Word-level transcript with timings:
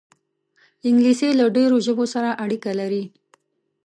انګلیسي 0.87 1.29
له 1.39 1.45
ډېرو 1.55 1.75
ژبو 1.85 2.05
سره 2.13 2.29
اړیکه 2.43 2.71
لري 2.79 3.03